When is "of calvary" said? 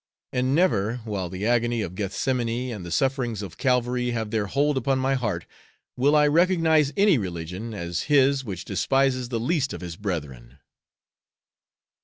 3.43-4.09